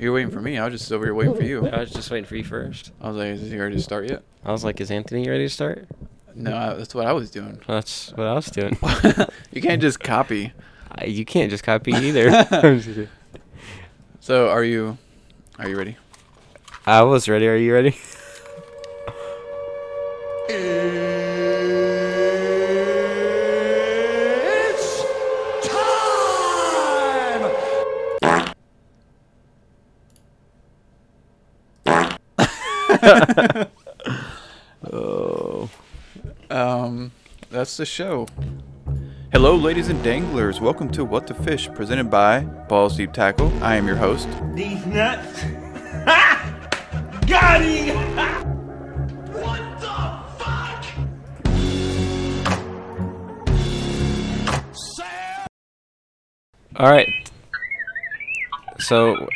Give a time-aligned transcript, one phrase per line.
[0.00, 0.56] You're waiting for me.
[0.58, 1.68] I was just over here waiting for you.
[1.72, 2.90] I was just waiting for you first.
[3.02, 4.22] I was like, is he ready to start yet?
[4.44, 5.86] I was like, is Anthony ready to start?
[6.34, 7.60] No, I, that's what I was doing.
[7.66, 8.78] That's what I was doing.
[9.52, 10.52] you can't just copy.
[10.92, 13.08] I- you can't just copy either.
[14.22, 14.98] So, are you?
[15.58, 15.96] Are you ready?
[16.86, 17.48] I was ready.
[17.48, 17.96] Are you ready?
[34.92, 35.68] Oh.
[36.50, 37.12] Um,
[37.50, 38.26] that's the show.
[39.32, 40.60] Hello, ladies and danglers.
[40.60, 43.52] Welcome to What the Fish, presented by Balls Deep Tackle.
[43.62, 44.28] I am your host.
[44.54, 45.42] These nuts.
[46.06, 47.20] Ha!
[47.28, 47.96] Got him!
[48.16, 48.42] Ha!
[49.30, 50.10] What the
[50.42, 50.84] fuck?
[54.74, 55.46] Sam!
[56.74, 57.08] All right.
[58.80, 59.28] So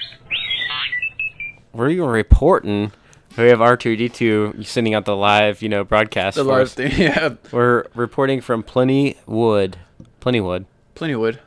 [1.72, 2.90] we're reporting.
[3.36, 6.36] We have R two D two sending out the live, you know, broadcast.
[6.36, 6.74] The live us.
[6.74, 6.92] thing.
[6.96, 9.76] Yeah, We're reporting from Plenty Wood,
[10.20, 11.40] Plentywood, plenty wood.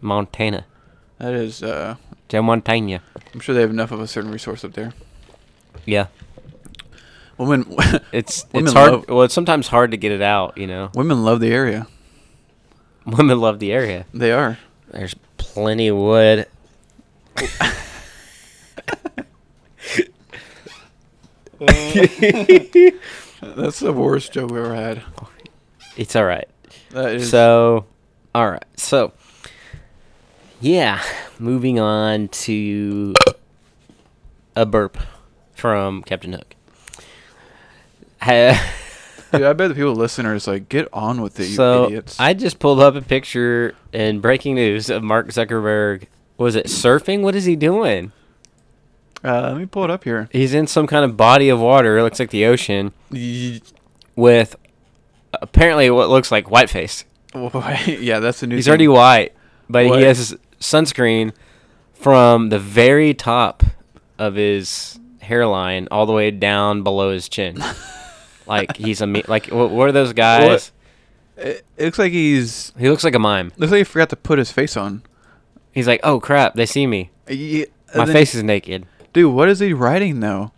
[0.00, 0.66] Montana,
[1.18, 1.62] That is.
[1.62, 1.96] Uh,
[2.28, 3.00] De Montana.
[3.34, 4.92] I'm sure they have enough of a certain resource up there.
[5.84, 6.06] Yeah,
[7.38, 7.66] Women,
[8.12, 8.92] it's Women it's hard.
[8.92, 10.56] love- well, it's sometimes hard to get it out.
[10.56, 11.86] You know, women love the area.
[13.04, 14.06] women love the area.
[14.14, 14.58] They are.
[14.92, 16.46] There's plenty wood.
[23.40, 25.02] That's the worst joke we ever had.
[25.96, 26.48] It's all right.
[26.90, 27.30] That is.
[27.30, 27.86] So,
[28.34, 28.64] all right.
[28.76, 29.12] So,
[30.60, 31.02] yeah,
[31.38, 33.14] moving on to
[34.56, 34.98] a burp
[35.54, 36.54] from Captain Hook.
[38.20, 38.74] Ha-
[39.32, 42.20] Dude, I bet the people listeners like, get on with it, you so idiots.
[42.20, 46.06] I just pulled up a picture in breaking news of Mark Zuckerberg.
[46.36, 47.22] Was it surfing?
[47.22, 48.12] What is he doing?
[49.24, 50.28] Uh, let me pull it up here.
[50.32, 51.98] He's in some kind of body of water.
[51.98, 52.92] It looks like the ocean
[54.16, 54.56] with
[55.40, 57.04] apparently what looks like whiteface.
[57.86, 58.56] yeah, that's the new.
[58.56, 58.70] He's thing.
[58.70, 59.32] already white,
[59.68, 59.98] but What?
[59.98, 61.32] he has sunscreen
[61.94, 63.62] from the very top
[64.18, 67.56] of his hairline all the way down below his chin.
[68.46, 70.72] like he's a me- like what, what are those guys?
[71.36, 72.72] It, it looks like he's.
[72.78, 73.52] He looks like a mime.
[73.56, 75.02] Looks like he forgot to put his face on.
[75.72, 77.10] He's like, "Oh crap, they see me.
[77.28, 80.52] Yeah, My face is naked." Dude, what is he writing though?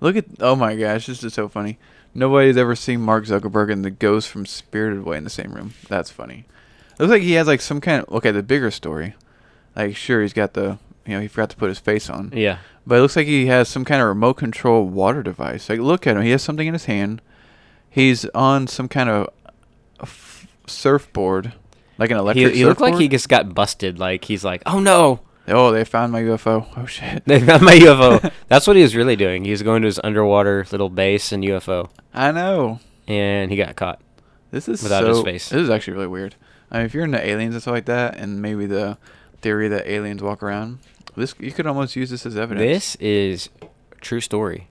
[0.00, 0.26] Look at.
[0.40, 1.78] Oh my gosh, this is so funny.
[2.14, 5.74] Nobody's ever seen Mark Zuckerberg and the ghost from Spirited Away in the same room.
[5.88, 6.44] That's funny.
[6.98, 8.14] Looks like he has like some kind of.
[8.14, 9.14] Okay, the bigger story.
[9.74, 10.78] Like, sure, he's got the.
[11.04, 12.32] You know, he forgot to put his face on.
[12.34, 12.58] Yeah.
[12.86, 15.68] But it looks like he has some kind of remote control water device.
[15.68, 16.22] Like, look at him.
[16.22, 17.20] He has something in his hand.
[17.88, 19.28] He's on some kind of
[20.00, 21.52] f- surfboard,
[21.98, 22.54] like an He, electric.
[22.54, 23.98] he looked like he just got busted.
[23.98, 26.66] Like he's like, "Oh no, Oh, they found my UFO.
[26.76, 27.24] Oh shit.
[27.24, 29.44] they found my UFO." That's what he was really doing.
[29.44, 32.80] He was going to his underwater little base and UFO, I know.
[33.06, 34.00] and he got caught.
[34.50, 35.48] This is Without so, his face.
[35.48, 36.34] This is actually really weird.
[36.70, 38.98] I mean, if you're into aliens and stuff like that, and maybe the
[39.40, 40.78] theory that aliens walk around,
[41.16, 42.66] this you could almost use this as evidence.
[42.66, 44.68] This is a true story.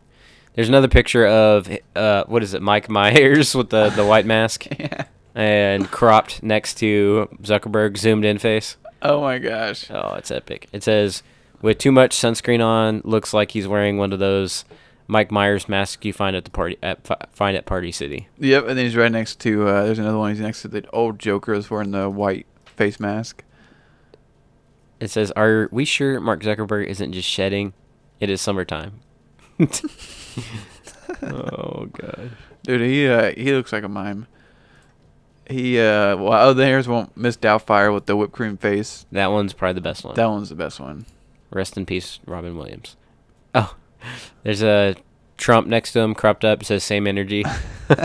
[0.56, 4.66] There's another picture of uh, what is it, Mike Myers with the the white mask
[4.80, 5.06] yeah.
[5.34, 8.78] and cropped next to Zuckerberg zoomed in face.
[9.02, 9.90] Oh my gosh.
[9.92, 10.68] Oh, it's epic.
[10.72, 11.22] It says
[11.62, 14.66] with too much sunscreen on, looks like he's wearing one of those
[15.08, 18.28] Mike Myers masks you find at the party at fi- find at Party City.
[18.40, 19.68] Yep, and then he's right next to.
[19.68, 20.32] Uh, there's another one.
[20.32, 23.44] He's next to the old Joker who's wearing the white face mask.
[25.00, 27.74] It says, "Are we sure Mark Zuckerberg isn't just shedding?
[28.20, 29.00] It is summertime."
[29.60, 29.68] oh
[31.92, 32.32] god.
[32.64, 34.28] Dude, he uh, he looks like a mime.
[35.50, 39.06] He uh, well, oh, there's one Miss Doubtfire with the whipped cream face.
[39.12, 40.16] That one's probably the best one.
[40.16, 41.06] That one's the best one.
[41.52, 42.96] Rest in peace, Robin Williams.
[43.54, 43.76] Oh,
[44.44, 44.96] there's a
[45.38, 46.64] Trump next to him, cropped up.
[46.64, 47.46] Says same energy.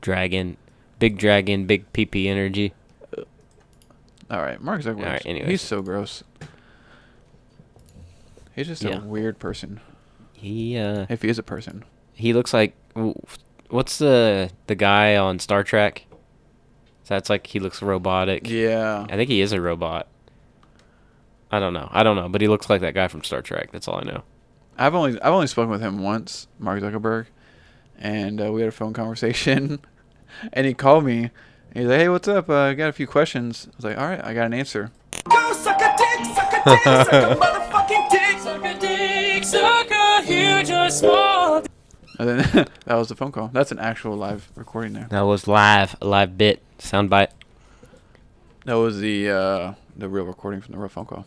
[0.00, 0.56] dragon,
[0.98, 2.72] big dragon, big PP energy.
[4.30, 4.98] All right, Mark Zuckerberg.
[5.04, 6.22] All right, anyway, he's so gross.
[8.54, 9.02] He's just Yeah.
[9.02, 9.80] a weird person.
[10.32, 11.84] He uh, If he is a person.
[12.14, 12.74] he looks like
[13.70, 16.06] what's the the guy on Star Trek?
[17.04, 18.48] So that's like he looks robotic.
[18.48, 19.06] Yeah.
[19.08, 20.06] I think he is a robot.
[21.50, 21.88] I don't know.
[21.90, 23.70] I don't know, but he looks like that guy from Star Trek.
[23.72, 24.22] That's all I know.
[24.78, 27.26] I've only I've only spoken with him once, Mark Zuckerberg,
[27.98, 29.80] and uh, we had a phone conversation,
[30.52, 31.30] and he called me.
[31.74, 32.48] He's like, "Hey, what's up?
[32.48, 34.90] Uh, I got a few questions." I was like, "All right, I got an answer."
[35.28, 38.38] Go suck a dick, suck a dick, suck a motherfucking dick.
[38.38, 41.29] Suck a dick, suck a huge or small.
[42.20, 43.48] And then that was the phone call.
[43.48, 45.06] That's an actual live recording there.
[45.08, 47.30] That was live, a live bit, soundbite.
[48.66, 51.24] That was the uh, the real recording from the real phone call.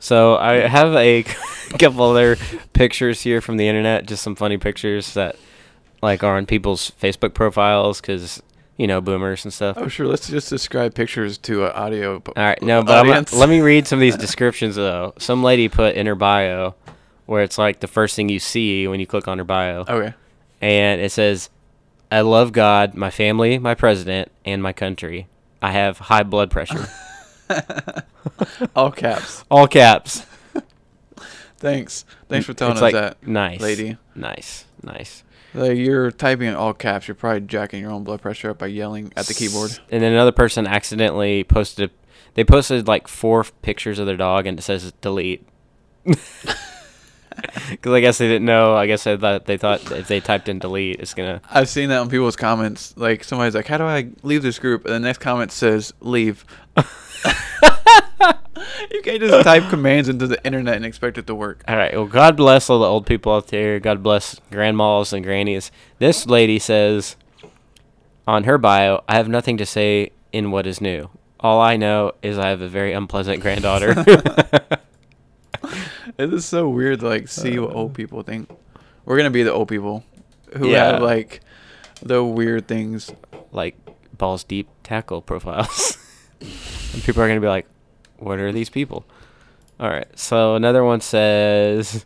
[0.00, 1.22] So I have a
[1.78, 2.36] couple other
[2.72, 5.36] pictures here from the internet, just some funny pictures that
[6.00, 8.42] like are on people's Facebook profiles because
[8.78, 9.76] you know boomers and stuff.
[9.78, 10.06] Oh, sure.
[10.06, 12.22] Let's just describe pictures to an audio.
[12.24, 15.12] All right, no, but let me read some of these descriptions though.
[15.18, 16.74] Some lady put in her bio
[17.26, 20.14] where it's like the first thing you see when you click on her bio, Okay.
[20.60, 21.50] and it says,
[22.10, 25.26] "I love God, my family, my president, and my country.
[25.60, 26.88] I have high blood pressure."
[28.74, 29.44] All caps.
[29.50, 30.26] All caps.
[31.58, 32.04] Thanks.
[32.28, 33.96] Thanks for telling it's us like that, nice, lady.
[34.14, 35.22] Nice, nice.
[35.54, 37.08] Like you're typing in all caps.
[37.08, 39.78] You're probably jacking your own blood pressure up by yelling at the keyboard.
[39.90, 41.88] And then another person accidentally posted.
[41.90, 41.92] A,
[42.34, 45.46] They posted like four pictures of their dog, and it says delete.
[47.70, 48.76] Because I guess they didn't know.
[48.76, 51.40] I guess they thought they thought if they typed in delete, it's gonna.
[51.50, 52.96] I've seen that on people's comments.
[52.96, 56.44] Like somebody's like, "How do I leave this group?" And the next comment says, "Leave."
[56.76, 56.84] you
[59.02, 61.64] can't just type commands into the internet and expect it to work.
[61.66, 61.92] All right.
[61.92, 63.80] Well, God bless all the old people out there.
[63.80, 65.70] God bless grandmas and grannies.
[65.98, 67.16] This lady says
[68.26, 71.10] on her bio, "I have nothing to say in what is new.
[71.40, 74.04] All I know is I have a very unpleasant granddaughter."
[76.18, 78.50] It is so weird to like see what old people think.
[79.04, 80.04] We're gonna be the old people
[80.56, 80.92] who Yeah.
[80.92, 81.40] have like
[82.02, 83.10] the weird things.
[83.52, 83.76] like
[84.16, 85.98] balls deep tackle profiles.
[86.40, 87.66] and people are going to be like,
[88.18, 89.04] what are these people?
[89.80, 90.06] All right.
[90.18, 92.04] So another one says,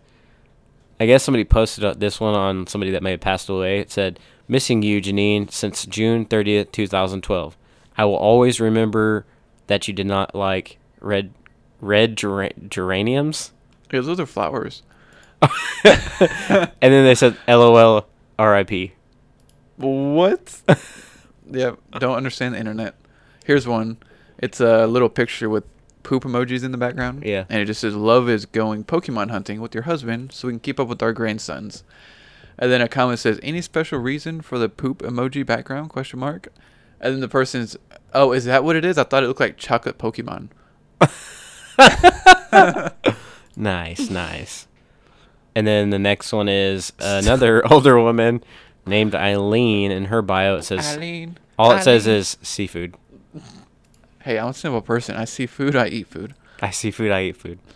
[0.99, 3.79] I guess somebody posted uh, this one on somebody that may have passed away.
[3.81, 4.19] It said,
[4.49, 7.57] Missing you, Janine, since June 30th, 2012.
[7.97, 9.25] I will always remember
[9.69, 11.33] that you did not like red
[11.81, 13.53] red gera- geraniums.
[13.91, 14.83] Because those are flowers.
[15.83, 18.07] And then they said, LOL,
[18.39, 18.93] RIP.
[19.77, 20.61] What?
[21.51, 22.95] yeah, don't understand the internet.
[23.45, 23.99] Here's one.
[24.39, 25.65] It's a little picture with
[26.03, 27.25] poop emojis in the background.
[27.25, 27.45] Yeah.
[27.49, 30.61] And it just says, "Love is going Pokemon hunting with your husband, so we can
[30.61, 31.85] keep up with our grandsons."
[32.59, 36.49] And then a comment says, "Any special reason for the poop emoji background?" Question mark.
[37.01, 37.77] And then the person's,
[38.13, 38.99] "Oh, is that what it is?
[38.99, 40.49] I thought it looked like chocolate Pokemon."
[43.61, 44.67] Nice, nice.
[45.55, 48.43] And then the next one is another older woman
[48.87, 49.91] named Eileen.
[49.91, 51.37] In her bio, it says Eileen.
[51.59, 52.95] all it says is seafood.
[54.23, 55.15] "Hey, I'm a simple person.
[55.17, 57.11] I see food, I eat food." I see food.
[57.11, 57.59] I eat food.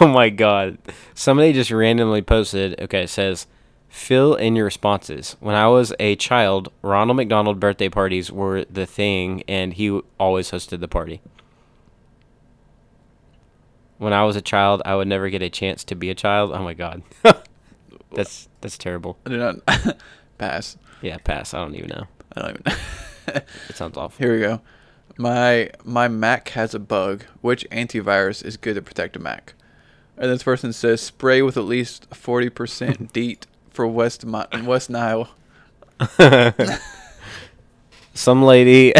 [0.00, 0.78] Oh my god!
[1.14, 2.80] Somebody just randomly posted.
[2.80, 3.46] Okay, it says,
[3.88, 8.84] "Fill in your responses." When I was a child, Ronald McDonald birthday parties were the
[8.86, 11.20] thing, and he always hosted the party.
[13.98, 16.52] When I was a child, I would never get a chance to be a child.
[16.52, 17.02] Oh my god,
[18.12, 19.16] that's that's terrible.
[19.24, 19.56] I do not
[20.38, 20.76] pass.
[21.00, 21.54] Yeah, pass.
[21.54, 22.04] I don't even know.
[22.36, 22.62] I don't even.
[22.66, 22.74] Know.
[23.68, 24.22] it sounds awful.
[24.24, 24.60] Here we go.
[25.18, 27.24] My my Mac has a bug.
[27.40, 29.54] Which antivirus is good to protect a Mac?
[30.18, 34.90] And this person says spray with at least forty percent DEET for West Mi- West
[34.90, 35.30] Nile.
[38.14, 38.92] Some lady.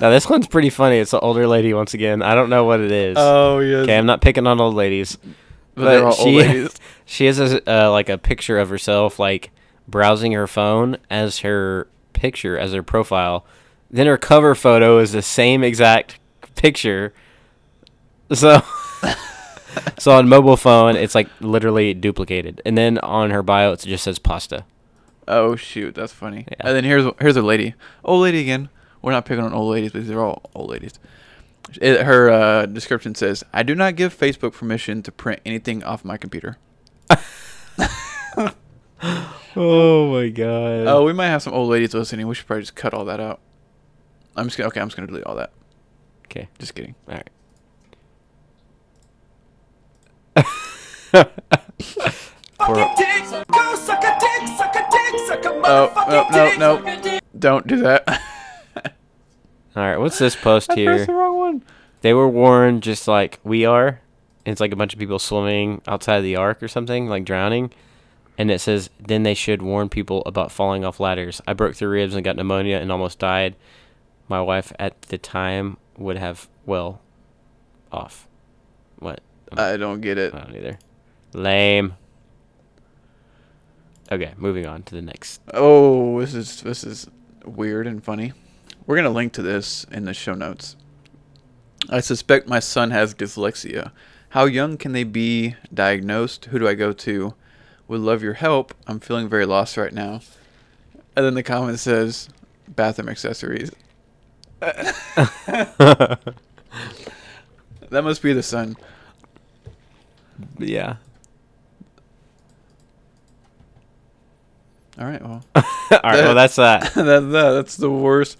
[0.00, 0.98] Now this one's pretty funny.
[0.98, 2.22] It's an older lady once again.
[2.22, 3.16] I don't know what it is.
[3.18, 3.84] Oh yes.
[3.84, 5.18] okay, I'm not picking on old ladies.
[5.74, 6.74] but they're all old she ladies.
[7.04, 9.50] she has a, uh, like a picture of herself like
[9.86, 13.44] browsing her phone as her picture as her profile.
[13.90, 16.18] Then her cover photo is the same exact
[16.56, 17.12] picture.
[18.32, 18.62] So
[19.98, 22.60] so on mobile phone it's like literally duplicated.
[22.64, 24.64] And then on her bio it just says pasta.
[25.28, 26.46] Oh shoot, that's funny.
[26.50, 26.56] Yeah.
[26.60, 28.68] And then here's here's a lady, old lady again.
[29.04, 30.94] We're not picking on old ladies, but these are all old ladies.
[31.80, 36.04] It, her uh, description says, "I do not give Facebook permission to print anything off
[36.06, 36.56] my computer."
[39.56, 40.86] Oh my god.
[40.88, 42.26] Oh, we might have some old ladies listening.
[42.26, 43.40] We should probably just cut all that out.
[44.36, 44.80] I'm just gonna okay.
[44.80, 45.52] I'm just gonna delete all that.
[46.26, 46.48] Okay.
[46.58, 46.94] Just kidding.
[47.08, 47.28] All right.
[52.58, 56.58] Fucking dicks, go suck a dick, suck a dick, suck a Oh, motherfucking no, dick.
[56.58, 57.38] no, suck a.
[57.38, 58.20] Don't do that.
[59.76, 59.96] All right.
[59.96, 61.06] What's this post I pressed here?
[61.06, 61.62] the wrong one.
[62.02, 64.00] They were warned just like we are.
[64.44, 67.72] It's like a bunch of people swimming outside the ark or something, like drowning.
[68.36, 71.40] And it says, then they should warn people about falling off ladders.
[71.46, 73.54] I broke three ribs and got pneumonia and almost died.
[74.28, 77.00] My wife at the time would have, well,
[77.92, 78.26] off.
[78.98, 79.20] What?
[79.52, 80.34] Um, I don't get it.
[80.34, 80.78] I don't either.
[81.32, 81.94] Lame.
[84.10, 85.40] Okay, moving on to the next.
[85.52, 87.08] Oh, this is this is
[87.44, 88.32] weird and funny.
[88.86, 90.76] We're gonna link to this in the show notes.
[91.88, 93.92] I suspect my son has dyslexia.
[94.30, 96.46] How young can they be diagnosed?
[96.46, 97.34] Who do I go to?
[97.88, 98.74] Would love your help.
[98.86, 100.20] I'm feeling very lost right now.
[101.16, 102.28] And then the comment says,
[102.68, 103.70] bathroom accessories.
[107.94, 108.76] That must be the sun.
[110.58, 110.96] yeah.
[114.98, 115.62] All right, well, All
[116.02, 116.24] right.
[116.24, 116.92] Well, that's that.
[116.94, 118.36] that, that that's the worst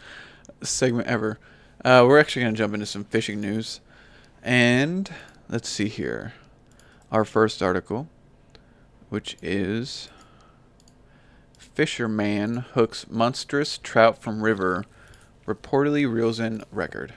[0.67, 1.39] segment ever.
[1.85, 3.81] Uh, we're actually gonna jump into some fishing news,
[4.43, 5.11] and
[5.49, 6.33] let's see here.
[7.13, 8.09] Our first article,
[9.09, 10.09] which is
[11.59, 14.85] Fisherman hooks monstrous trout from river,
[15.47, 17.15] reportedly reels in record.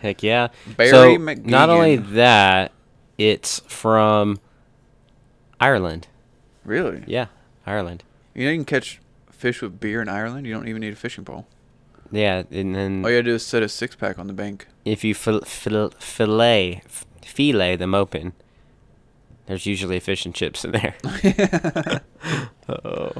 [0.00, 0.48] Heck yeah.
[0.76, 2.72] Barry so not only that,
[3.16, 4.38] it's from
[5.60, 6.06] Ireland.
[6.64, 7.02] Really?
[7.06, 7.26] Yeah,
[7.66, 8.04] Ireland.
[8.34, 9.00] You know you can catch
[9.30, 10.46] fish with beer in Ireland.
[10.46, 11.46] You don't even need a fishing pole.
[12.10, 14.66] Yeah, and then All you gotta do is set a six pack on the bank.
[14.84, 16.82] if you fil- fil- fillet
[17.22, 18.32] fillet them open,
[19.46, 20.94] there's usually fish and chips in there.
[22.68, 23.12] oh.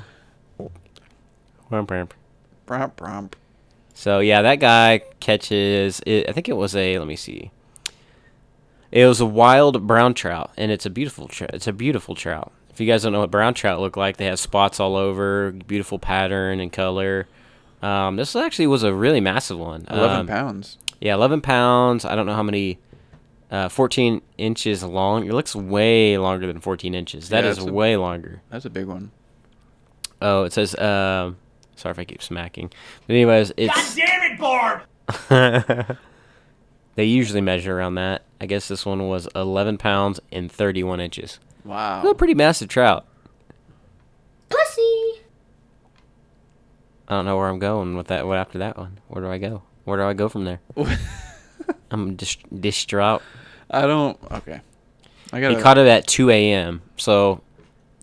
[1.70, 2.10] Bromp,
[2.66, 3.32] bromp.
[3.94, 6.00] So yeah, that guy catches.
[6.06, 6.98] It, I think it was a.
[6.98, 7.50] Let me see.
[8.90, 11.28] It was a wild brown trout, and it's a beautiful.
[11.28, 12.52] Tr- it's a beautiful trout.
[12.70, 15.50] If you guys don't know what brown trout look like, they have spots all over,
[15.52, 17.26] beautiful pattern and color.
[17.82, 19.86] Um, this actually was a really massive one.
[19.90, 20.78] Eleven Um, pounds.
[21.00, 22.04] Yeah, 11 pounds.
[22.04, 22.78] I don't know how many.
[23.50, 25.24] Uh, 14 inches long.
[25.26, 27.30] It looks way longer than 14 inches.
[27.30, 28.42] That Yeah, is a- way longer.
[28.50, 29.10] That's a big one.
[30.20, 30.74] Oh, it says.
[30.78, 31.36] Um,
[31.76, 32.70] sorry if I keep smacking.
[33.06, 33.74] But anyways, it's.
[33.96, 34.82] God damn it, Barb!
[36.96, 38.22] they usually measure around that.
[38.40, 41.38] I guess this one was 11 pounds and 31 inches.
[41.64, 42.02] Wow.
[42.02, 43.06] A pretty massive trout.
[44.50, 44.97] Pussy.
[47.08, 48.26] I don't know where I'm going with that.
[48.26, 49.00] What after that one?
[49.08, 49.62] Where do I go?
[49.84, 50.60] Where do I go from there?
[51.90, 53.22] I'm dis- distraught.
[53.70, 54.18] I don't.
[54.30, 54.60] Okay.
[55.32, 55.60] I gotta.
[55.60, 56.82] caught it at 2 a.m.
[56.96, 57.42] So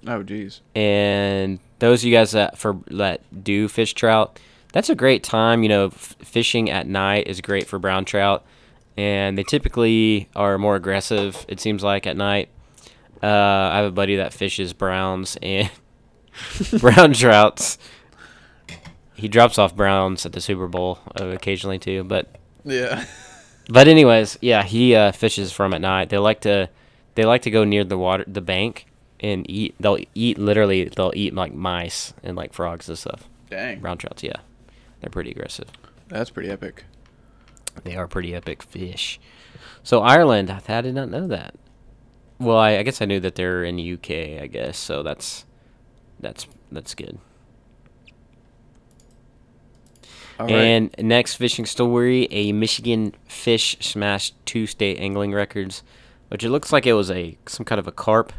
[0.07, 0.61] oh, jeez.
[0.75, 4.39] and those of you guys that for that do fish trout,
[4.73, 5.63] that's a great time.
[5.63, 8.43] You know, f- fishing at night is great for brown trout,
[8.97, 11.45] and they typically are more aggressive.
[11.47, 12.49] It seems like at night.
[13.23, 15.71] Uh, I have a buddy that fishes browns and
[16.79, 17.77] brown trouts.
[19.15, 22.27] He drops off browns at the Super Bowl uh, occasionally too, but
[22.63, 23.05] Yeah.
[23.69, 26.09] but anyways, yeah, he uh, fishes from at night.
[26.09, 26.69] They like to
[27.15, 28.87] they like to go near the water the bank
[29.19, 29.75] and eat.
[29.79, 30.85] They'll eat literally.
[30.85, 33.27] They'll eat like mice and like frogs and stuff.
[33.49, 33.79] Dang.
[33.79, 34.37] Brown trouts, yeah,
[34.99, 35.69] they're pretty aggressive.
[36.09, 36.83] That's pretty epic.
[37.83, 39.19] They are pretty epic fish.
[39.83, 41.55] So Ireland, I, I did not know that.
[42.39, 44.41] Well, I, I guess I knew that they're in UK.
[44.41, 45.03] I guess so.
[45.03, 45.45] That's
[46.19, 47.17] that's that's good.
[50.03, 50.51] All right.
[50.51, 55.83] And next fishing story, a Michigan fish smashed two state angling records,
[56.29, 58.33] which it looks like it was a some kind of a carp,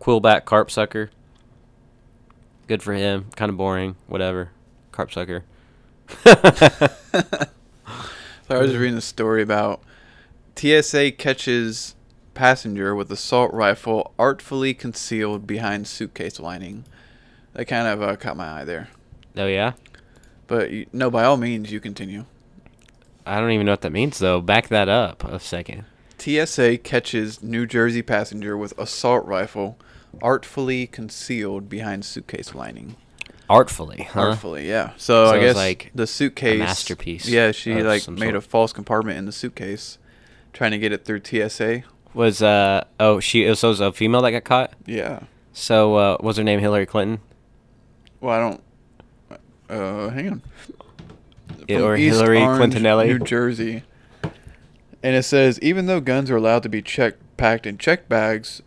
[0.00, 1.10] quillback carp sucker.
[2.66, 3.26] Good for him.
[3.34, 3.96] Kind of boring.
[4.06, 4.50] Whatever.
[4.92, 5.44] Carp sucker.
[8.48, 9.82] So I was just reading a story about
[10.56, 11.94] TSA catches
[12.32, 16.86] passenger with assault rifle artfully concealed behind suitcase lining.
[17.52, 18.88] That kind of uh, caught my eye there.
[19.36, 19.74] Oh yeah.
[20.48, 22.24] But you, no, by all means, you continue.
[23.24, 24.40] I don't even know what that means though.
[24.40, 25.84] Back that up a second.
[26.18, 29.78] TSA catches New Jersey passenger with assault rifle
[30.22, 32.96] artfully concealed behind suitcase lining.
[33.48, 34.20] Artfully, huh?
[34.20, 34.90] Artfully, yeah.
[34.96, 38.36] So, So I guess like the suitcase masterpiece Yeah, she like made sort.
[38.36, 39.98] a false compartment in the suitcase,
[40.52, 41.82] trying to get it through TSA.
[42.14, 44.72] Was uh oh she so it was a female that got caught.
[44.86, 45.20] Yeah.
[45.52, 47.20] So uh, was her name Hillary Clinton?
[48.20, 48.62] Well, I don't.
[49.68, 50.42] Uh, hang on.
[51.68, 53.06] From or East Hillary Orange, Clintonelli?
[53.06, 53.82] New Jersey.
[55.02, 58.62] And it says even though guns are allowed to be checked, packed in checked bags,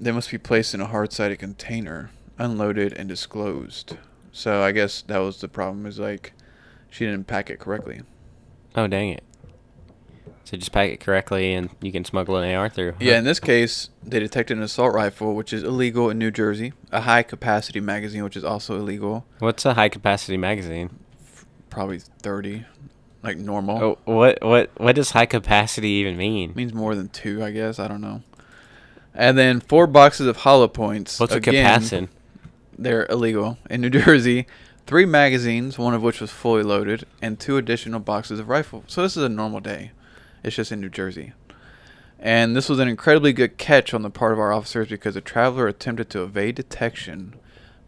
[0.00, 3.96] they must be placed in a hard-sided container, unloaded and disclosed.
[4.32, 5.86] So I guess that was the problem.
[5.86, 6.32] Is like
[6.90, 8.02] she didn't pack it correctly.
[8.74, 9.24] Oh dang it!
[10.48, 12.94] So just pack it correctly, and you can smuggle an AR through.
[12.98, 16.72] Yeah, in this case, they detected an assault rifle, which is illegal in New Jersey,
[16.90, 20.88] a high-capacity magazine, which is also illegal, What's a high capacity magazine?
[21.68, 22.64] probably 30,
[23.22, 23.82] like normal.
[23.82, 26.54] Oh, what what what does high capacity even mean?
[26.56, 27.78] means more than two, I guess.
[27.78, 28.22] I don't know.
[29.14, 31.20] And then four boxes of hollow points.
[31.20, 32.08] What's a Again, capacin?
[32.78, 34.46] They're illegal in New Jersey.
[34.86, 38.84] Three magazines, one of which was fully loaded, and two additional boxes of rifle.
[38.86, 39.90] So this is a normal day.
[40.48, 41.34] It's just in New Jersey.
[42.18, 45.20] And this was an incredibly good catch on the part of our officers because the
[45.20, 47.36] traveler attempted to evade detection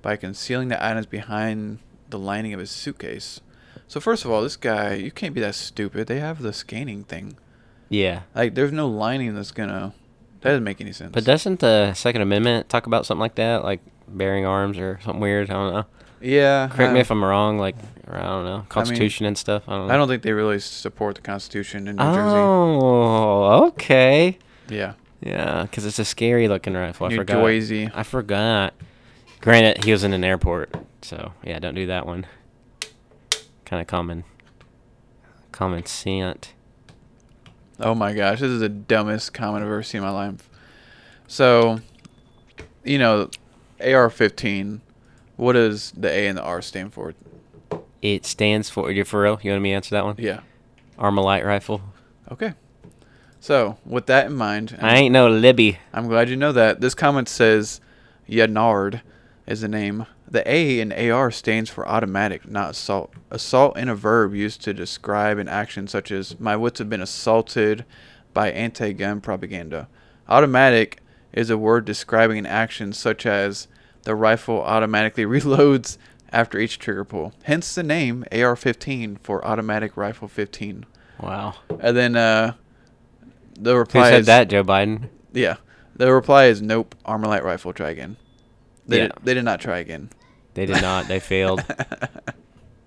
[0.03, 3.41] by concealing the items behind the lining of his suitcase.
[3.89, 6.07] So first of all, this guy, you can't be that stupid.
[6.07, 7.37] They have the scanning thing.
[7.89, 9.93] Yeah, Like, there's no lining that's gonna.
[10.43, 11.11] That doesn't make any sense.
[11.13, 15.21] but doesn't the Second Amendment talk about something like that, like bearing arms or something
[15.21, 15.51] weird?
[15.51, 15.85] I don't know.
[16.21, 16.69] Yeah.
[16.69, 17.59] Correct me uh, if I'm wrong.
[17.59, 17.77] Like
[18.09, 19.65] I don't know Constitution and stuff.
[19.69, 19.89] I don't.
[19.89, 19.95] know.
[19.95, 22.19] I don't think they really support the Constitution in New Jersey.
[22.19, 24.39] Oh, okay.
[24.69, 24.95] Yeah.
[25.21, 27.07] Yeah, because it's a scary looking rifle.
[27.07, 27.43] I forgot.
[27.45, 27.91] Jersey.
[27.95, 28.75] I forgot.
[29.41, 32.27] Granted, he was in an airport, so yeah, don't do that one.
[33.65, 34.25] Kind of common.
[35.53, 36.53] Common sense.
[37.79, 40.49] Oh my gosh, this is the dumbest comment I've ever seen in my life.
[41.27, 41.81] So,
[42.85, 43.31] you know,
[43.81, 44.81] AR-15.
[45.41, 47.15] What does the A and the R stand for?
[48.03, 48.91] It stands for.
[48.91, 49.41] You for real?
[49.43, 50.17] You want me to answer that one?
[50.19, 50.41] Yeah.
[50.99, 51.81] Armalite rifle.
[52.31, 52.53] Okay.
[53.41, 55.79] So, with that in mind, I ain't no Libby.
[55.95, 56.83] I'm glad you know that.
[56.83, 57.81] This comment says
[58.29, 59.01] Yanard
[59.47, 60.05] is the name.
[60.29, 63.15] The A in AR stands for automatic, not assault.
[63.31, 67.01] Assault in a verb used to describe an action such as my wits have been
[67.01, 67.87] assaulted
[68.35, 69.89] by anti-gun propaganda.
[70.29, 71.01] Automatic
[71.33, 73.69] is a word describing an action such as
[74.03, 75.99] the rifle automatically reloads
[76.33, 77.33] after each trigger pull.
[77.45, 80.87] Hence the name AR-15 for automatic rifle 15.
[81.21, 81.55] Wow.
[81.81, 82.55] And then uh
[83.59, 85.09] the Who reply said is that, Joe Biden?
[85.33, 85.57] yeah.
[85.97, 86.95] The reply is nope.
[87.05, 87.73] Armalite rifle.
[87.75, 88.17] Try again.
[88.87, 89.03] They Yeah.
[89.09, 90.09] did, they did not try again.
[90.55, 91.09] They did not.
[91.09, 91.63] They failed.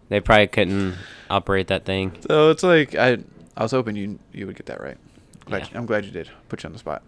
[0.10, 0.96] They probably couldn't
[1.30, 2.16] operate that thing.
[2.28, 3.18] So it's like I
[3.58, 4.98] I was hoping you you would get that right.
[5.46, 5.68] Glad Yeah.
[5.72, 6.30] you- I'm glad you did.
[6.50, 7.02] Put you on the spot.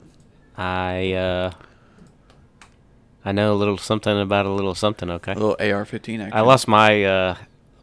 [0.58, 1.52] I uh
[3.26, 5.32] I know a little something about a little something, okay?
[5.32, 6.34] A little AR-15 action.
[6.34, 7.36] I lost my uh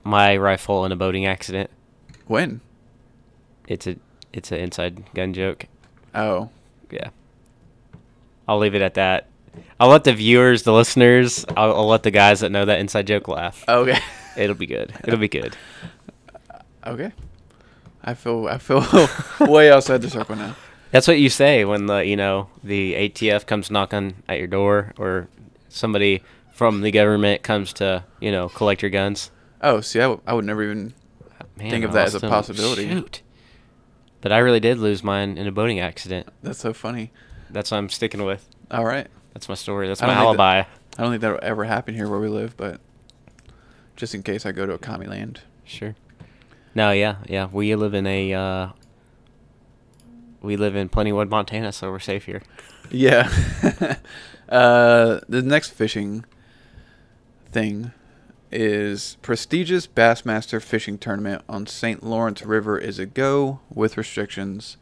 [0.05, 1.69] my rifle in a boating accident.
[2.27, 2.61] when?
[3.67, 3.97] It's a
[4.33, 5.67] it's an inside gun joke.
[6.15, 6.51] Oh,
[6.91, 7.11] Yeah.
[8.49, 9.29] I'll leave it at that.
[9.79, 13.07] I'll let the viewers, the listeners, I'll, I'll let the guys that know that inside
[13.07, 13.65] joke laugh.
[13.69, 13.99] okay,
[14.37, 14.95] It'll be good.
[15.05, 15.57] It'll be good.
[16.87, 17.13] okay.
[18.05, 18.85] I feel I feel
[19.41, 20.57] way outside the circle now.
[20.93, 24.93] That's what you say when the you know the ATF comes knocking at your door
[24.99, 25.29] or
[25.69, 26.23] somebody
[26.53, 29.31] from the government comes to you know collect your guns.
[29.61, 30.95] Oh, see, I, w- I would never even.
[31.57, 32.89] Man, Think of that as a possibility.
[32.89, 33.23] Shoot.
[34.21, 36.29] But I really did lose mine in a boating accident.
[36.43, 37.11] That's so funny.
[37.51, 38.49] That's what I'm sticking with.
[38.71, 39.07] All right.
[39.35, 39.89] That's my story.
[39.89, 40.59] That's my don't that- alibi.
[40.61, 42.81] I don't think that'll ever happen here where we live, but
[43.97, 45.41] just in case I go to a commie land.
[45.65, 45.95] Sure.
[46.75, 47.49] No, yeah, yeah.
[47.51, 48.69] We live in a uh,
[50.43, 52.43] we live in Plentywood, Montana, so we're safe here.
[52.91, 53.31] Yeah.
[54.49, 56.25] uh, the next fishing
[57.51, 57.93] thing
[58.51, 62.03] is prestigious Bassmaster fishing tournament on St.
[62.03, 64.77] Lawrence River is a go with restrictions,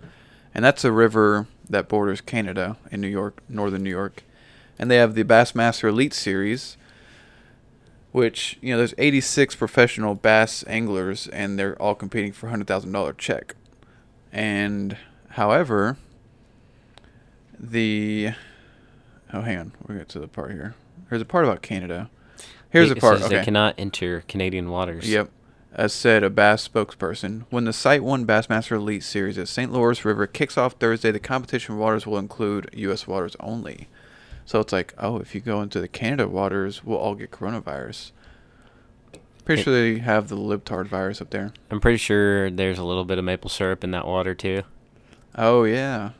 [0.54, 4.24] and that's a river that borders Canada in New York, northern New York,
[4.78, 6.76] and they have the Bassmaster Elite Series,
[8.10, 12.66] which you know there's 86 professional bass anglers, and they're all competing for a hundred
[12.66, 13.54] thousand dollar check,
[14.32, 14.96] and
[15.30, 15.96] however
[17.58, 18.30] the
[19.32, 19.72] oh hang on.
[19.86, 20.74] We'll get to the part here.
[21.08, 22.10] There's a part about canada.
[22.70, 23.38] Here's the part says okay.
[23.38, 25.08] They cannot enter Canadian waters.
[25.08, 25.30] yep.
[25.72, 27.44] As said a bass spokesperson.
[27.50, 31.20] When the site one bassmaster elite series at st Lawrence river kicks off thursday the
[31.20, 33.88] competition waters will include u.s waters only.
[34.46, 38.12] So it's like oh if you go into the canada waters we'll all get coronavirus.
[39.44, 41.52] Pretty It- sure they have the libtard virus up there.
[41.70, 44.62] I'm pretty sure there's a little bit of maple syrup in that water too.
[45.36, 46.10] Oh yeah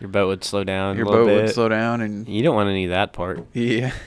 [0.00, 0.96] Your boat would slow down.
[0.96, 1.42] your a little boat bit.
[1.44, 3.46] would slow down and You don't want any of that part.
[3.52, 3.92] yeah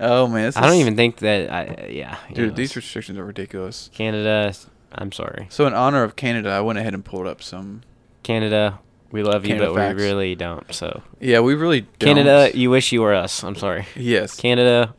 [0.00, 1.50] oh man I don't even think that.
[1.52, 2.18] I yeah.
[2.28, 2.56] Dude, anyways.
[2.56, 3.90] these restrictions are ridiculous.
[3.94, 4.52] Canada.
[4.96, 7.80] I'm sorry, So, in honor of Canada, I went ahead and pulled up some.
[8.22, 8.78] Canada.
[9.10, 9.96] We love you, Canada but facts.
[9.98, 10.72] we really don't.
[10.72, 12.14] So Yeah, we really don't.
[12.16, 13.42] Canada, you wish you were us.
[13.42, 13.86] I'm sorry.
[13.96, 14.36] Yes.
[14.40, 14.94] Canada.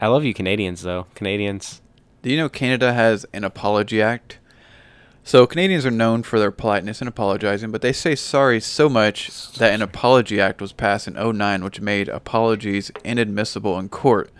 [0.00, 0.82] I love you, Canadians.
[0.82, 1.80] Though Canadians.
[2.22, 4.38] Do you know Canada has an apology act?
[5.22, 9.52] So, Canadians are known for their politeness and apologizing, but they say sorry so much
[9.52, 14.30] that an apology act was passed in 09, which made apologies inadmissible in court.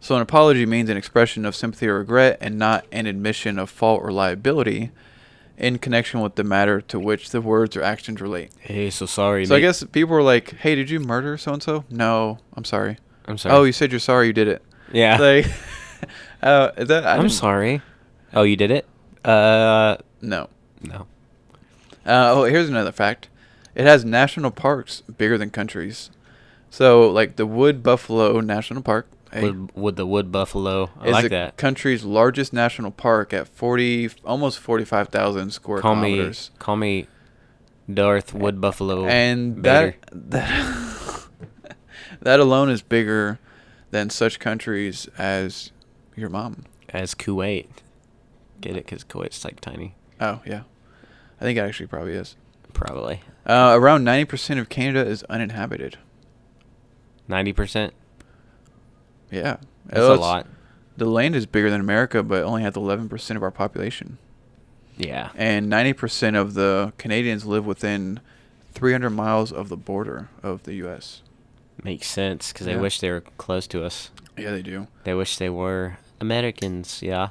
[0.00, 3.70] So, an apology means an expression of sympathy or regret and not an admission of
[3.70, 4.90] fault or liability
[5.56, 8.50] in connection with the matter to which the words or actions relate.
[8.60, 9.46] Hey, so sorry.
[9.46, 12.64] So I guess people were like, "Hey, did you murder so and so?" No, I'm
[12.64, 12.98] sorry.
[13.26, 13.54] I'm sorry.
[13.54, 14.62] Oh, you said you're sorry you did it.
[14.92, 15.16] yeah.
[15.16, 15.46] Like,
[16.42, 17.06] uh, that?
[17.06, 17.80] I I'm sorry.
[18.34, 18.86] Oh, you did it?
[19.24, 20.48] Uh, No.
[20.82, 21.06] no.
[22.04, 23.28] Uh, oh, here's another fact.
[23.74, 26.10] It has national parks bigger than countries.
[26.70, 29.08] So, like the Wood Buffalo National Park
[29.74, 30.90] would the wood buffalo?
[31.00, 31.56] I is like the that.
[31.56, 36.50] country's largest national park at 40, almost 45,000 square Call me, kilometers.
[36.58, 37.06] call me,
[37.92, 39.06] Darth Wood Buffalo.
[39.06, 41.26] and that that
[42.20, 43.38] that alone is bigger
[43.90, 45.72] than such countries as
[46.14, 46.64] your mom.
[46.88, 47.66] as Kuwait.
[48.60, 48.86] Get it?
[48.86, 49.94] Because Kuwait's like tiny.
[50.20, 50.62] Oh yeah,
[51.40, 52.36] I think it actually probably is.
[52.72, 55.98] Probably Uh, around ninety percent of Canada is uninhabited.
[57.28, 57.92] ninety percent.
[59.30, 60.46] Yeah, That's Oh, a lot.
[60.96, 64.16] The land is bigger than America, but only has 11% of our population.
[64.96, 65.30] Yeah.
[65.34, 68.20] And 90% of the Canadians live within
[68.72, 71.20] 300 miles of the border of the U.S.
[71.82, 74.10] Makes sense because they wish they were close to us.
[74.38, 74.86] Yeah, they do.
[75.04, 77.02] They wish they were Americans.
[77.02, 77.28] Yeah.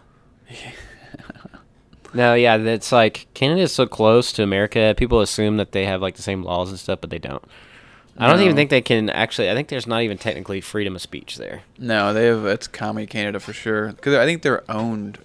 [2.16, 4.96] No, yeah, that's like Canada's so close to America.
[4.98, 7.44] People assume that they have like the same laws and stuff, but they don't.
[8.18, 9.52] I don't even think they can actually.
[9.52, 11.64] I think there's not even technically freedom of speech there.
[11.78, 12.46] No, they have.
[12.46, 13.90] It's Comedy Canada for sure.
[13.90, 15.18] Because I think they're owned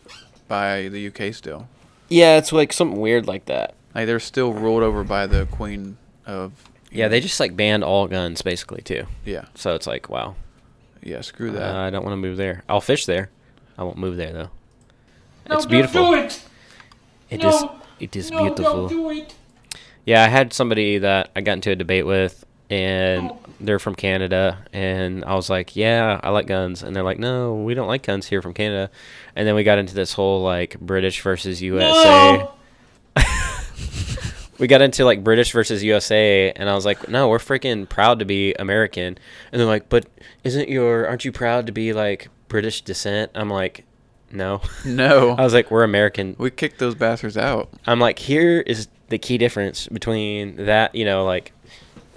[0.48, 1.68] by the UK still.
[2.09, 3.74] Yeah, it's like something weird like that.
[3.94, 6.53] Like they're still ruled over by the Queen of.
[6.90, 9.07] Yeah, they just like banned all guns basically too.
[9.24, 10.35] Yeah, So it's like, wow,
[11.05, 11.20] yeah.
[11.20, 11.76] Screw uh, that.
[11.76, 12.64] I don't want to move there.
[12.68, 13.31] I'll fish there.
[13.79, 14.50] I won't move there though.
[15.48, 16.11] No, it's don't beautiful.
[16.11, 16.42] do it.
[17.30, 17.62] It is.
[17.62, 17.74] No.
[18.00, 18.88] It is no, beautiful.
[18.88, 19.34] don't do it.
[20.04, 23.38] Yeah, I had somebody that I got into a debate with, and Oh.
[23.60, 27.54] they're from Canada, and I was like, "Yeah, I like guns," and they're like, "No,
[27.54, 28.90] we don't like guns here from Canada,"
[29.36, 32.38] and then we got into this whole like British versus USA.
[32.38, 32.50] No.
[34.58, 38.18] We got into like British versus USA, and I was like, "No, we're freaking proud
[38.18, 39.16] to be American,"
[39.52, 40.04] and they're like, "But
[40.44, 43.84] isn't your aren't you proud to be like British descent?" I'm like,
[44.32, 47.68] "No." no, I was like, "We're American." we kicked those bastards out.
[47.86, 51.52] I'm like, here is the key difference between that, you know, like,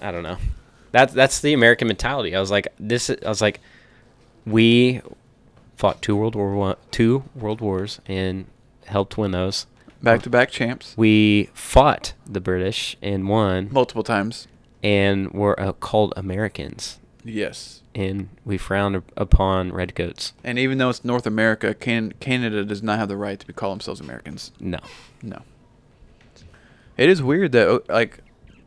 [0.02, 0.38] I don't know.
[0.92, 2.36] That's that's the American mentality.
[2.36, 3.10] I was like, this.
[3.10, 3.60] I was like,
[4.46, 5.02] we
[5.76, 8.46] fought two world war one, two world wars, and
[8.86, 9.66] helped win those.
[10.02, 10.94] Back to back champs.
[10.98, 14.48] We fought the British and won, Multiple times.
[14.84, 17.82] and were uh, called Americans, Yes.
[17.96, 20.34] And we frowned up- upon redcoats.
[20.44, 23.54] And even though it's North America, can, Canada does not have the right to be
[23.54, 24.52] call themselves Americans.
[24.60, 24.80] No,
[25.22, 25.42] No.
[26.98, 28.20] It is weird that uh, like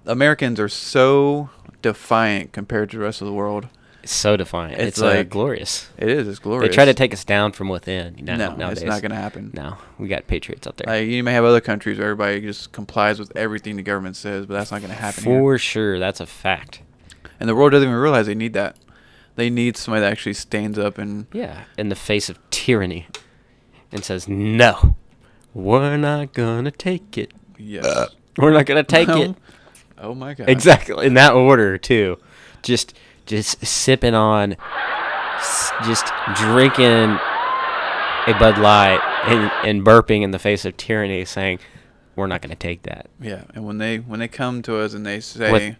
[0.04, 1.48] Americans are so
[1.82, 3.68] defiant compared to the rest of the world.
[4.02, 4.74] it's so defiant.
[4.80, 5.88] It's It's, uh, like- glorious.
[5.96, 6.26] It is.
[6.26, 6.70] It's glorious.
[6.70, 8.18] They try to take us down from within.
[8.18, 8.82] You know, no, nowadays.
[8.82, 9.50] it's not gonna happen.
[9.54, 10.92] No, we got patriots out there.
[10.92, 14.46] Like you may have other countries where everybody just complies with everything the government says,
[14.46, 15.58] but that's not gonna happen For here.
[15.58, 16.82] sure, that's a fact.
[17.38, 18.76] And the world doesn't even realize they need that.
[19.36, 23.06] They need somebody that actually stands up and Yeah, in the face of tyranny,
[23.92, 24.96] and says, "No,
[25.54, 27.32] we're not gonna take it.
[27.58, 27.84] yes.
[27.84, 29.34] Uh, we're not gonna take it."
[29.98, 30.48] Oh my god.
[30.48, 32.18] Exactly in that order too.
[32.62, 32.94] Just,
[33.26, 34.56] just sipping on,
[35.84, 37.18] just drinking
[38.26, 41.58] a Bud Light and, and burping in the face of tyranny, saying,
[42.16, 45.04] "We're not gonna take that." Yeah, and when they when they come to us and
[45.06, 45.76] they say,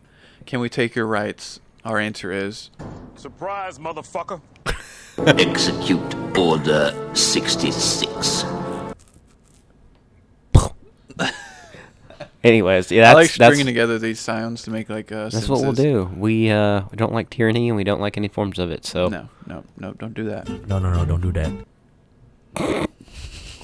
[0.46, 2.70] "Can we take your rights?" Our answer is,
[3.16, 4.40] Surprise, motherfucker.
[5.26, 8.44] Execute Order 66.
[12.44, 15.48] Anyways, yeah, that's I like that's, stringing together these sounds to make like uh, that's
[15.48, 16.04] what we'll do.
[16.16, 18.84] We uh, we don't like tyranny and we don't like any forms of it.
[18.84, 20.46] So No, no, no, don't do that.
[20.68, 21.50] No, no, no, don't do that.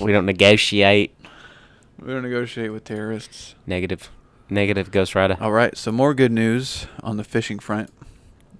[0.00, 1.14] we don't negotiate.
[2.00, 3.54] We don't negotiate with terrorists.
[3.66, 4.10] Negative,
[4.48, 5.36] negative Ghost Rider.
[5.40, 7.90] All right, so more good news on the fishing front.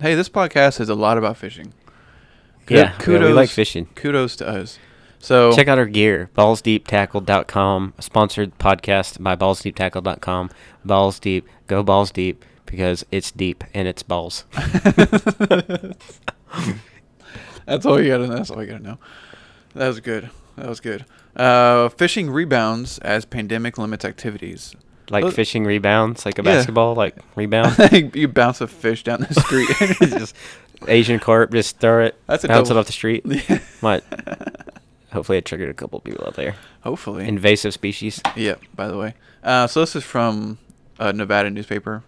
[0.03, 1.75] Hey, this podcast is a lot about fishing.
[2.67, 3.87] Ku- yeah, yeah, we like fishing.
[3.95, 4.81] Kudos to us.
[5.21, 10.51] So Check out our gear, ballsdeeptackle.com, sponsored podcast by ballsdeeptackle.com.
[10.85, 14.45] Balls deep, go balls deep because it's deep and it's balls.
[17.67, 18.27] That's all you gotta.
[18.27, 18.99] That's all you gotta know.
[19.75, 20.31] That was good.
[20.57, 21.05] That was good.
[21.37, 24.75] Uh, fishing rebounds as pandemic limits activities.
[25.12, 26.55] Like Look- fishing rebounds, like a Yeah.
[26.57, 27.77] basketball, like rebound.
[28.14, 29.68] you bounce a fish down the street.
[30.18, 30.35] just
[30.88, 33.25] Asian carp, just throw it, That's a bounce double- it off the street.
[33.83, 34.03] Might.
[35.12, 36.57] Hopefully, it triggered a couple people out there.
[36.81, 37.29] Hopefully.
[37.29, 38.20] Invasive species.
[38.35, 39.14] Yeah, by the way.
[39.44, 40.57] Uh, so this is from
[40.98, 42.03] a Nevada newspaper.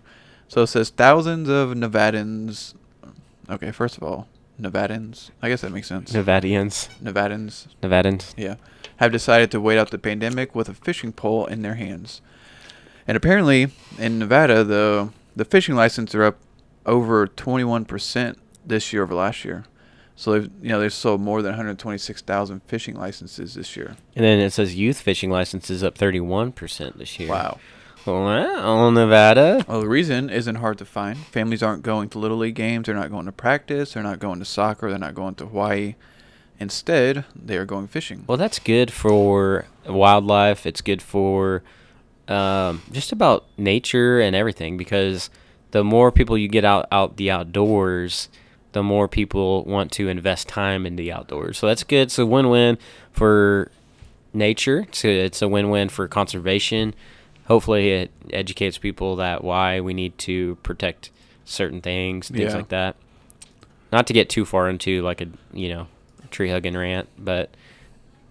[0.48, 2.74] So it says thousands of Nevadans.
[3.50, 4.26] Okay, first of all,
[4.60, 5.30] Nevadans.
[5.42, 6.12] I guess that makes sense.
[6.12, 6.88] Nevadians.
[7.02, 7.66] Nevadans.
[7.82, 8.32] Nevadans.
[8.38, 8.54] Yeah,
[8.96, 12.22] have decided to wait out the pandemic with a fishing pole in their hands.
[13.06, 16.38] And apparently, in Nevada, the the fishing licenses are up
[16.86, 19.64] over 21% this year over last year.
[20.16, 23.96] So they've you know they've sold more than 126,000 fishing licenses this year.
[24.14, 27.28] And then it says youth fishing licenses up 31% this year.
[27.28, 27.58] Wow.
[28.06, 29.64] Wow, Nevada.
[29.66, 31.16] Well, the reason isn't hard to find.
[31.16, 32.84] Families aren't going to little league games.
[32.84, 33.94] They're not going to practice.
[33.94, 34.90] They're not going to soccer.
[34.90, 35.94] They're not going to Hawaii.
[36.60, 38.24] Instead, they are going fishing.
[38.26, 40.66] Well, that's good for wildlife.
[40.66, 41.62] It's good for
[42.28, 45.30] um, just about nature and everything because
[45.72, 48.28] the more people you get out out the outdoors,
[48.72, 51.58] the more people want to invest time in the outdoors.
[51.58, 52.02] So that's good.
[52.02, 52.78] It's a win-win
[53.12, 53.70] for
[54.32, 54.80] nature.
[54.88, 56.94] It's a, it's a win-win for conservation.
[57.46, 61.10] Hopefully, it educates people that why we need to protect
[61.44, 62.56] certain things, things Yeah.
[62.56, 62.96] like that.
[63.92, 65.86] Not to get too far into like a you know
[66.30, 67.50] tree hugging rant, but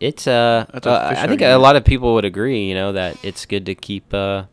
[0.04, 2.68] it's uh, uh, I think hugging a lot of people would agree.
[2.68, 4.44] You know that it's good to keep uh,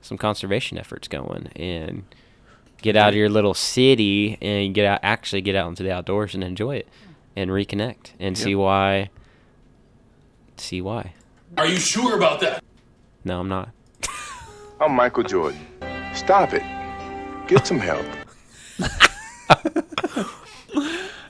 [0.00, 2.04] some conservation efforts going and
[2.82, 6.34] get out of your little city and get out actually get out into the outdoors
[6.34, 6.88] and enjoy it
[7.36, 9.10] and reconnect and see why.
[10.56, 11.12] See why?
[11.56, 12.64] Are you sure about that?
[13.24, 13.68] No, I'm not.
[14.80, 15.60] I'm Michael Jordan.
[16.14, 16.62] Stop it.
[17.46, 18.06] Get some help.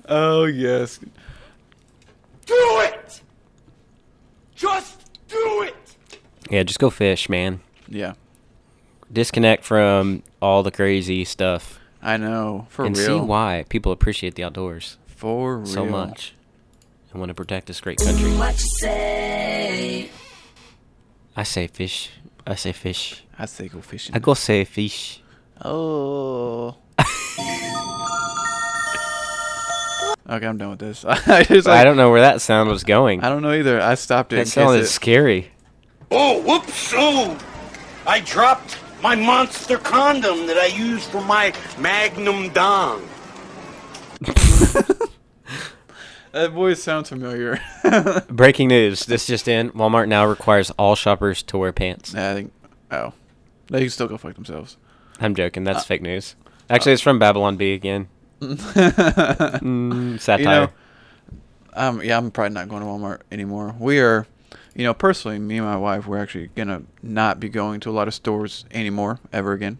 [0.08, 1.00] Oh yes.
[2.46, 3.20] Do it!
[4.56, 5.76] Just do it!
[6.50, 7.60] Yeah, just go fish, man.
[7.88, 8.14] Yeah.
[9.12, 12.66] Disconnect from all the crazy stuff I know.
[12.70, 12.86] For real.
[12.88, 15.66] and see why people appreciate the outdoors For real.
[15.66, 16.34] so much
[17.10, 18.32] and want to protect this great country.
[18.36, 20.10] What you say?
[21.36, 22.10] I say fish.
[22.46, 23.22] I say fish.
[23.38, 24.14] I say go fishing.
[24.14, 25.20] I go say fish.
[25.62, 26.76] Oh.
[30.28, 31.04] okay, I'm done with this.
[31.06, 33.22] I just I don't know where that sound was going.
[33.22, 33.80] I don't know either.
[33.80, 34.36] I stopped it.
[34.36, 35.50] in That case sounded it- scary.
[36.10, 36.92] Oh, whoops!
[36.94, 37.36] Oh,
[38.06, 43.06] I dropped my monster condom that I use for my Magnum Dong.
[46.32, 47.58] That voice sounds familiar.
[48.28, 49.06] Breaking news.
[49.06, 49.70] This just in.
[49.70, 52.12] Walmart now requires all shoppers to wear pants.
[52.12, 52.52] Nah, I think.
[52.90, 53.14] Oh,
[53.68, 54.76] they can still go fuck themselves.
[55.18, 55.64] I'm joking.
[55.64, 56.36] That's Uh, fake news.
[56.68, 58.08] Actually, it's from Babylon Bee again.
[58.40, 60.38] Mm, satire.
[60.40, 60.68] You know,
[61.74, 63.74] um, yeah, I'm probably not going to Walmart anymore.
[63.78, 64.26] We are,
[64.74, 67.92] you know, personally, me and my wife, we're actually gonna not be going to a
[67.92, 69.78] lot of stores anymore ever again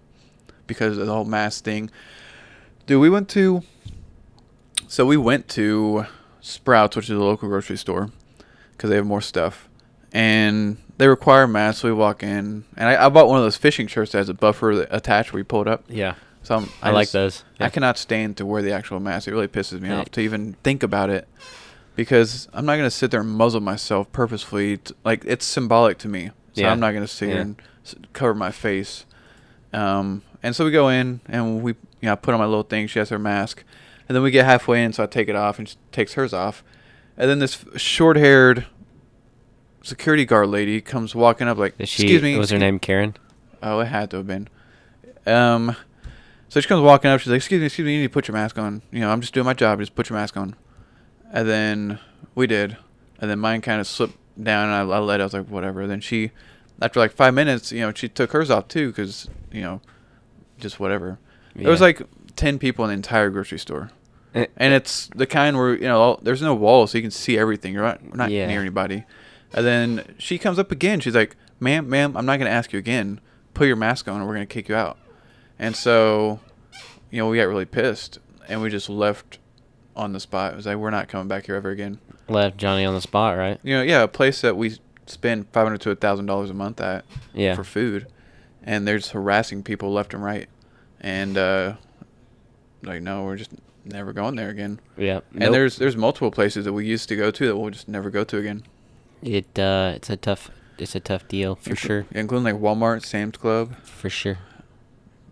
[0.67, 1.91] because of the whole mask thing.
[2.87, 3.63] Dude, we went to.
[4.89, 6.07] So we went to
[6.41, 8.11] Sprouts, which is a local grocery store,
[8.73, 9.69] because they have more stuff,
[10.13, 11.81] and they require masks.
[11.81, 14.29] So we walk in, and I, I bought one of those fishing shirts that has
[14.29, 15.85] a buffer attached where you pull it up.
[15.89, 16.15] yeah.
[16.47, 17.45] So I'm, I like just- those.
[17.59, 19.27] I cannot stand to wear the actual mask.
[19.27, 19.99] It really pisses me Yeah.
[20.03, 21.27] off to even think about it
[21.97, 24.77] because I'm not gonna sit there and muzzle myself purposefully.
[24.77, 26.71] To, like it's symbolic to me, so Yeah.
[26.71, 27.33] I'm not gonna sit Yeah.
[27.35, 29.07] here and s- cover my face.
[29.73, 32.63] Um, and so we go in and we, you know, I put on my little
[32.63, 32.87] thing.
[32.87, 33.65] She has her mask,
[34.09, 36.33] and then we get halfway in, so I take it off and she takes hers
[36.33, 36.63] off,
[37.19, 38.67] and then this short-haired
[39.83, 43.17] security guard lady comes walking up like, she, "Excuse me." Was her name Karen?
[43.65, 44.47] Oh, it had to have been.
[45.27, 45.75] Um,
[46.49, 47.21] so she comes walking up.
[47.21, 47.95] She's like, "Excuse me, excuse me.
[47.95, 48.83] You need to put your mask on.
[48.91, 49.79] You know, I'm just doing my job.
[49.81, 50.55] Just put your mask on."
[51.33, 51.99] And then
[52.35, 52.77] we did,
[53.21, 55.23] and then mine kind of slipped down, and I, I let it.
[55.23, 56.31] I was like, "Whatever." Then she,
[56.81, 59.81] after like five minutes, you know, she took hers off too, because you know,
[60.59, 61.19] just whatever.
[61.55, 61.63] Yeah.
[61.65, 62.03] There was like
[62.37, 63.91] ten people in the entire grocery store,
[64.35, 64.47] Eh.
[64.57, 67.37] and it's the kind where you know all, there's no walls, so you can see
[67.39, 67.73] everything.
[67.73, 68.47] You're not, we're not Yeah.
[68.47, 69.05] near anybody.
[69.53, 71.01] And then she comes up again.
[71.01, 73.21] She's like, "Ma'am, ma'am, I'm not gonna ask you again.
[73.55, 74.99] Put your mask on, or we're gonna kick you out."
[75.59, 76.41] And so,
[77.11, 79.39] you know, we got really pissed, and we just left
[79.95, 80.53] on the spot.
[80.53, 83.39] It was like, "We're not coming back here ever again." Left Johnny on the spot,
[83.39, 83.59] right?
[83.63, 86.55] You know, yeah, a place that we spend five hundred to a thousand dollars a
[86.55, 87.55] month at Yeah.
[87.55, 88.07] for food,
[88.63, 90.49] and they're just harassing people left and right,
[91.01, 91.75] and uh,
[92.83, 93.53] like, no, we're just
[93.85, 94.81] never going there again.
[94.99, 95.21] Yeah.
[95.39, 98.11] And there's there's multiple places that we used to go to that we'll just never
[98.11, 98.65] go to again.
[99.23, 99.59] it.
[99.59, 100.51] Uh, it's a tough.
[100.79, 102.07] It's a tough deal for Inclu- sure.
[102.11, 104.37] including like Walmart, Sam's Club, For sure.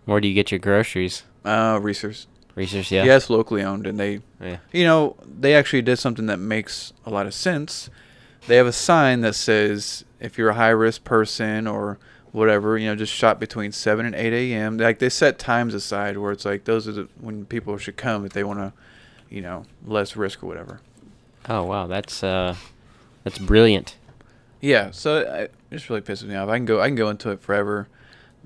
[0.05, 1.23] Where do you get your groceries?
[1.43, 2.27] uh, Reese's.
[2.55, 3.03] Research, yeah.
[3.03, 4.57] It's locally owned, and they, Yeah.
[4.71, 7.89] you know, they actually did something that makes a lot of sense.
[8.47, 11.97] They have a sign that says if you're a high risk person or
[12.31, 14.77] whatever, you know, just shop between seven and eight a.m.
[14.77, 18.25] Like they set times aside where it's like those are the when people should come
[18.25, 18.71] if they want to,
[19.29, 20.79] you know, less risk or whatever.
[21.49, 22.55] Oh wow, that's uh,
[23.25, 23.97] that's brilliant.
[24.61, 26.47] Yeah, so it just really pisses me off.
[26.47, 27.87] I can go, I can go into it forever,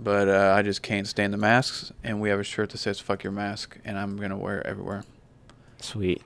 [0.02, 1.92] but uh, I just can't stand the masks.
[2.04, 4.66] And we have a shirt that says "fuck your mask," and I'm gonna wear it
[4.66, 5.04] everywhere.
[5.82, 6.22] Sweet.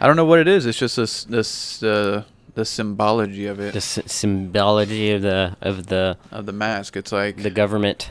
[0.00, 0.66] I don't know what it is.
[0.66, 5.86] It's just this this uh, the symbology of it The s- symbology of the of
[5.88, 6.96] the of the mask.
[6.96, 8.10] It's like the government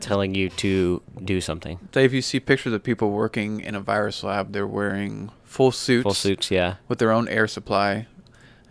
[0.00, 1.78] telling you to do something.
[1.94, 6.02] if you see pictures of people working in a virus lab, they're wearing full suits,
[6.02, 6.74] Full suits, yeah.
[6.88, 8.08] with their own air supply,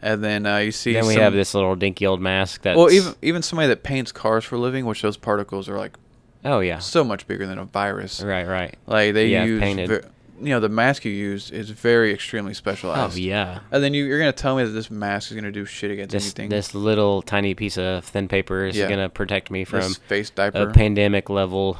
[0.01, 2.75] and then uh, you see Then we some- have this little dinky old mask That
[2.77, 5.97] Well, even even somebody that paints cars for a living, which those particles are like
[6.43, 8.21] oh yeah, so much bigger than a virus.
[8.21, 8.75] right, right.
[8.87, 9.87] Like they Yeah, use, painted.
[9.89, 10.03] ver-
[10.41, 13.13] you know, the mask you use is very extremely specialized.
[13.15, 13.59] Oh yeah.
[13.71, 16.11] And then you, you're gonna tell me that this mask is gonna do shit against
[16.13, 16.49] This anything.
[16.49, 18.89] this little tiny piece of thin paper is Yeah.
[18.89, 20.67] gonna protect me from This face diaper.
[20.69, 21.77] a pandemic level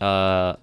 [0.00, 0.54] uh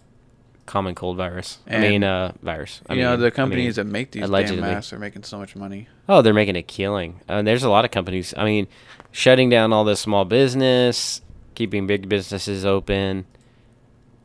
[0.66, 1.60] common cold virus.
[1.70, 2.82] I mean uh virus.
[2.90, 5.24] I you know, mean- the I companies mean, that make these damn masks are making
[5.24, 5.88] so much money.
[6.10, 7.22] Oh, they're making a killing.
[7.30, 8.34] Uh, there's a lot of companies.
[8.38, 8.68] I mean,
[9.12, 11.22] shutting down all the small business,
[11.56, 13.26] keeping big businesses open.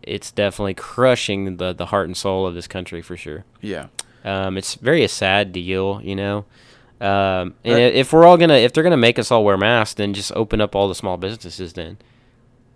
[0.02, 3.44] it's definitely crushing the the heart and soul of this country for sure.
[3.60, 3.86] Yeah.
[4.24, 6.44] Um, it's very a sad deal, you know.
[7.00, 10.12] Um, and if we're all gonna, if they're gonna make us all wear masks, then
[10.12, 11.72] just open up all the small businesses.
[11.72, 11.96] Then,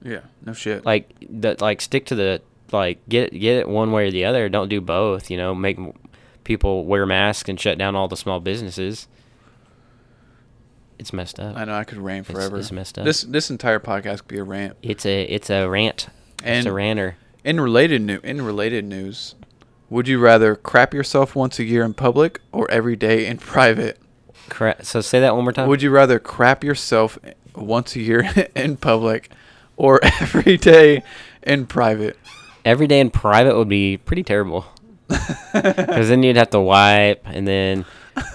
[0.03, 0.21] Yeah.
[0.45, 0.87] No shit.
[0.87, 2.41] like, the, like stick to the
[2.75, 4.49] like get get it one way or the other.
[4.49, 5.31] Don't do both.
[5.31, 5.79] You know, make
[6.45, 9.09] people wear masks and shut down all the small businesses.
[10.99, 11.57] It's messed up.
[11.57, 12.59] I know I could rant forever.
[12.59, 13.05] it's messed up.
[13.05, 14.77] This this entire podcast could be a rant.
[14.83, 16.09] It's a it's a rant.
[16.39, 17.17] it's a And- ranter.
[17.43, 19.35] In related new in related news,
[19.91, 23.99] would you rather crap yourself once a year in public or every day in private?
[24.49, 25.69] Cra- so say that one more time.
[25.69, 27.19] Would you rather crap yourself
[27.55, 29.31] once a year in public
[29.77, 31.03] or every day
[31.43, 32.17] in private?
[32.65, 34.65] Every day in private would be pretty terrible.
[35.53, 37.85] Because then you'd have to wipe, and then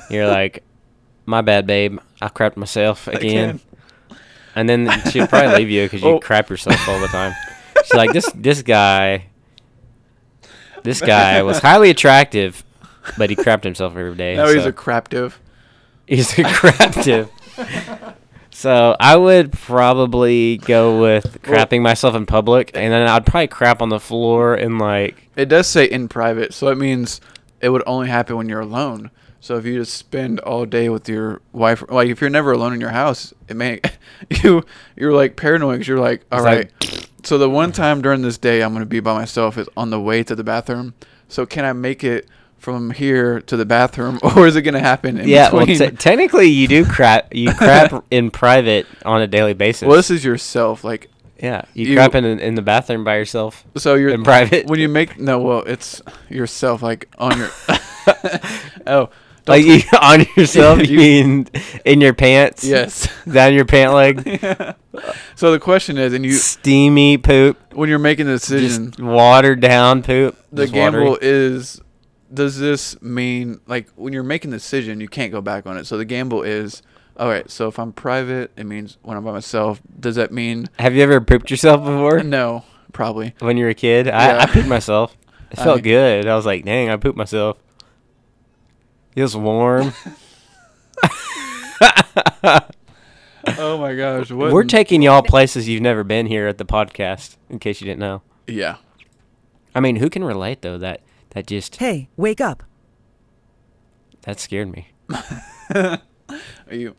[0.09, 0.63] you're like,
[1.25, 1.99] "My bad, babe.
[2.21, 3.59] I crapped myself again."
[4.55, 6.19] And then she'd probably leave you because you Oh.
[6.19, 7.33] crap yourself all the time.
[7.83, 9.25] She's like, "This this guy,
[10.83, 12.63] this guy was highly attractive,
[13.17, 15.39] but he crapped himself every day." Now he's a craptive.
[16.07, 17.29] He's a craptive.
[18.59, 23.81] so I would probably go with crapping myself in public, and then I'd probably crap
[23.81, 27.21] on the floor and like It does say in private, so it means
[27.61, 29.11] it would only happen when you're alone.
[29.39, 32.73] So if you just spend all day with your wife, like if you're never alone
[32.73, 33.79] in your house, it may
[34.43, 34.65] you
[34.97, 36.69] you're like paranoid because you're like, all right.
[36.83, 39.89] like- so the one time during this day I'm gonna be by myself is on
[39.89, 40.95] the way to the bathroom.
[41.29, 42.27] So can I make it
[42.59, 45.51] from here to the bathroom, or is it gonna happen in yeah.
[45.51, 45.89] Well, between?
[45.91, 47.33] te- technically, you do crap.
[47.33, 49.87] You crap in private on a daily basis.
[49.87, 51.09] well, this is yourself, like
[51.41, 53.63] yeah, you, you- crap in in the bathroom by yourself.
[53.77, 54.67] so you're In private.
[54.67, 55.39] when you make no.
[55.39, 57.49] Well, it's yourself, like on your.
[58.87, 59.09] oh,
[59.47, 61.47] Like you, on yourself, you mean
[61.85, 62.63] in your pants?
[62.63, 63.07] Yes.
[63.25, 64.75] Down your pant leg.
[65.35, 67.57] So the question is, and you Steamy poop.
[67.73, 70.35] when you're making the decision, Just watered down poop.
[70.51, 71.03] the just watery.
[71.05, 71.79] gamble is,
[72.33, 75.85] does this mean like when you're making the decision, you can't go back on it.
[75.85, 76.81] So the gamble is,
[77.17, 77.49] all right.
[77.49, 79.81] So if I'm private, it means when I'm by myself.
[79.99, 82.23] Does that mean Have you ever pooped yourself before?
[82.23, 82.63] no?
[82.93, 83.35] Probably.
[83.39, 84.37] When you were a kid, I, Yeah.
[84.43, 85.15] I pooped myself.
[85.51, 86.27] It I felt mean- good.
[86.27, 87.57] I was like, dang, I pooped myself.
[89.15, 89.93] It was warm.
[93.57, 94.31] Oh my gosh!
[94.31, 94.51] What?
[94.51, 97.99] We're taking y'all places you've never been here at the podcast, in case you didn't
[98.01, 98.21] know.
[98.47, 98.75] yeah.
[99.73, 100.77] I mean, who can relate though?
[100.77, 102.63] That that just Hey, wake up.
[104.23, 104.89] that scared me.
[105.75, 105.99] Are
[106.71, 106.95] you?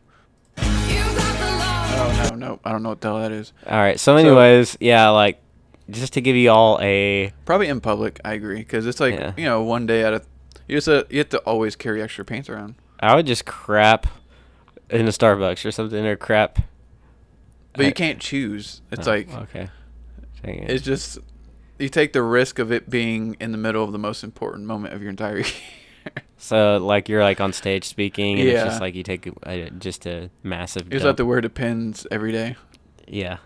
[0.57, 2.59] Oh no, no!
[2.65, 3.53] I don't know what the hell that is.
[3.67, 3.99] All right.
[3.99, 5.41] So, anyways, yeah, like
[5.89, 8.19] just to give you all a Probably in public.
[8.25, 9.33] I agree because it's like Yeah.
[9.37, 10.25] you know one day out of
[10.67, 12.75] you just uh, you have to always carry extra pants around.
[12.99, 14.07] I would just crap
[14.89, 16.59] in a Starbucks or something or crap.
[17.73, 18.81] But I- you can't choose.
[18.91, 19.69] It's Oh, like okay.
[20.43, 20.69] Dang it.
[20.71, 21.19] it's just
[21.81, 24.93] you take the risk of it being in the middle of the most important moment
[24.93, 25.47] of your entire year.
[26.37, 30.05] So like you're like on stage speaking, and it's just like you take a, just
[30.07, 30.85] a massive.
[30.85, 31.17] You just have dump.
[31.17, 32.55] to wear the pins every day.
[33.07, 33.37] Yeah.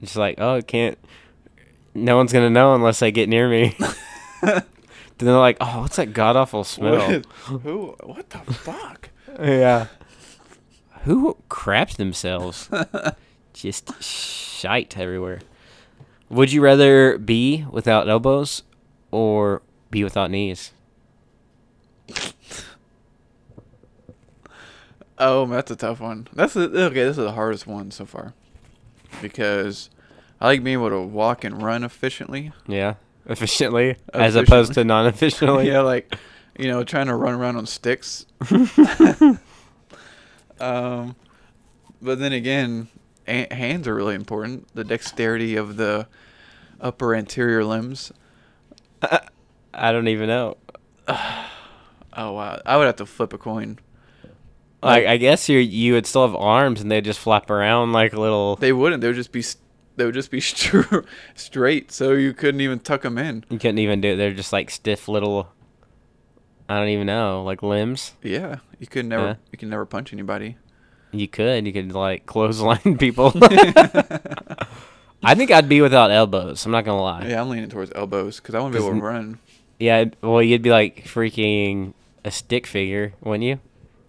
[0.00, 0.98] It's like, oh, it can't.
[1.94, 3.76] No one's gonna know unless they get near me.
[4.42, 4.64] then
[5.18, 6.98] they're like, oh, what's that god awful smell?
[6.98, 7.26] What,
[7.62, 7.96] who?
[8.02, 9.10] What the fuck?
[9.38, 9.86] yeah.
[11.04, 12.68] Who craps themselves?
[13.52, 15.40] Just shite everywhere.
[16.32, 18.62] Would you rather be without elbows
[19.10, 20.72] or be without knees?
[25.18, 26.28] Oh, that's a tough one.
[26.32, 27.04] That's the, okay.
[27.04, 28.32] This is the hardest one so far
[29.20, 29.90] because
[30.40, 32.50] I like being able to walk and run efficiently.
[32.66, 32.94] Yeah,
[33.26, 35.66] efficiently, as opposed to non-efficiently.
[35.68, 36.16] yeah, like
[36.58, 38.24] you know, trying to run around on sticks.
[40.60, 41.14] um,
[42.00, 42.88] but then again,
[43.26, 44.68] a- hands are really important.
[44.74, 46.06] The dexterity of the
[46.80, 48.12] upper anterior limbs.
[49.74, 50.56] I don't even know.
[52.14, 53.78] Oh wow, I would have to flip a coin.
[54.82, 58.12] Like, I guess you you would still have arms and they'd just flap around like
[58.12, 58.56] little.
[58.56, 59.00] They wouldn't.
[59.00, 59.38] They would just be.
[59.40, 59.56] s-
[59.96, 60.98] They would just be str-
[61.34, 63.44] straight, so you couldn't even tuck them in.
[63.48, 64.16] You couldn't even do it.
[64.16, 65.48] They're just like stiff little.
[66.68, 68.12] I don't even know, like limbs.
[68.22, 69.24] Yeah, you could never.
[69.28, 69.34] Yeah.
[69.50, 70.58] You can never punch anybody.
[71.12, 71.66] You could.
[71.66, 73.32] You could like clothesline people.
[75.22, 76.66] I think I'd be without elbows.
[76.66, 77.28] I'm not gonna lie.
[77.28, 79.38] Yeah, I'm leaning towards elbows because I want to be able to run.
[79.78, 80.06] Yeah.
[80.20, 81.92] Well, you'd be like freaking
[82.24, 83.60] a stick figure, wouldn't you?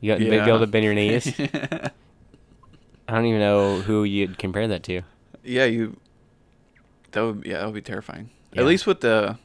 [0.01, 1.27] You wouldn't be able to bend your knees.
[1.39, 5.01] I don't even know who you'd compare that to.
[5.43, 5.97] Yeah, you.
[7.11, 8.29] That would yeah, that would be terrifying.
[8.53, 8.61] Yeah.
[8.61, 9.37] At least with the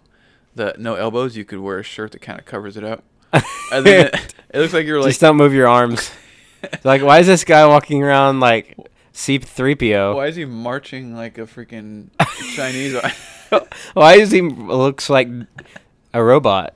[0.54, 3.04] the no elbows, you could wear a shirt that kind of covers it up.
[3.34, 6.10] it, it looks like you're like Just don't move your arms.
[6.84, 8.76] Like, why is this guy walking around like
[9.14, 10.14] C3PO?
[10.14, 12.10] why is he marching like a freaking
[12.56, 12.96] Chinese?
[13.94, 15.28] Why is he looks like
[16.12, 16.74] a robot?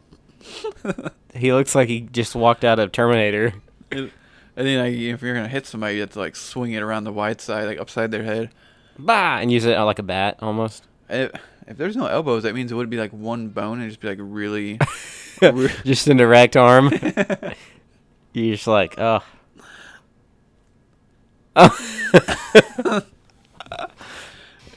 [1.34, 3.52] he looks like he just walked out of Terminator.
[3.90, 4.10] And
[4.54, 7.12] then like, if you're gonna hit somebody, you have to like swing it around the
[7.12, 8.50] wide side, like upside their head.
[8.98, 10.86] Bah, and use it uh, like a bat almost.
[11.10, 11.32] If,
[11.66, 14.08] if there's no elbows, that means it would be like one bone and just be
[14.08, 14.78] like really.
[15.42, 16.90] re- just an erect arm.
[18.32, 19.20] You're just like, oh.
[21.56, 23.00] yeah,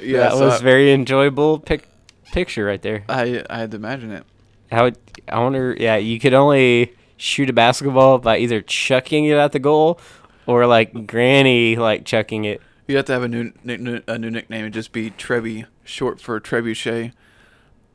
[0.01, 1.87] that so was very enjoyable pic-
[2.31, 3.05] picture right there.
[3.07, 4.25] I I had to imagine it.
[4.71, 4.97] How would,
[5.29, 5.75] I wonder?
[5.79, 9.99] Yeah, you could only shoot a basketball by either chucking it at the goal,
[10.45, 12.61] or like Granny like chucking it.
[12.87, 16.39] You have to have a new a new nickname and just be Trebby, short for
[16.39, 17.13] trebuchet.